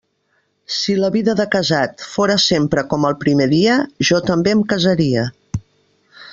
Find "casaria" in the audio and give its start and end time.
4.75-5.31